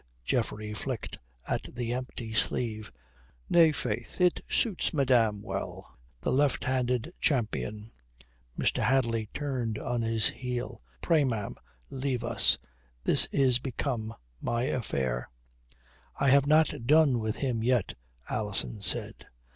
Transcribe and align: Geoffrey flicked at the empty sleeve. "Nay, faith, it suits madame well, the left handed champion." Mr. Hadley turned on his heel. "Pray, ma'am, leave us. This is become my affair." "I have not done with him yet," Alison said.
Geoffrey 0.25 0.73
flicked 0.73 1.19
at 1.47 1.69
the 1.75 1.93
empty 1.93 2.33
sleeve. 2.33 2.91
"Nay, 3.51 3.71
faith, 3.71 4.19
it 4.19 4.41
suits 4.49 4.95
madame 4.95 5.43
well, 5.43 5.95
the 6.21 6.31
left 6.31 6.63
handed 6.63 7.13
champion." 7.21 7.91
Mr. 8.57 8.81
Hadley 8.81 9.29
turned 9.31 9.77
on 9.77 10.01
his 10.01 10.29
heel. 10.29 10.81
"Pray, 11.01 11.23
ma'am, 11.23 11.53
leave 11.91 12.23
us. 12.23 12.57
This 13.03 13.27
is 13.27 13.59
become 13.59 14.15
my 14.41 14.63
affair." 14.63 15.29
"I 16.19 16.31
have 16.31 16.47
not 16.47 16.87
done 16.87 17.19
with 17.19 17.35
him 17.35 17.63
yet," 17.63 17.93
Alison 18.27 18.81
said. 18.81 19.27